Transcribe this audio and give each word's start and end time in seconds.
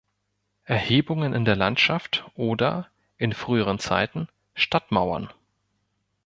Erhebungen 0.63 1.31
in 1.33 1.45
der 1.45 1.55
Landschaft 1.55 2.25
oder, 2.33 2.87
in 3.17 3.33
früheren 3.33 3.77
Zeiten, 3.77 4.29
Stadtmauern. 4.55 5.29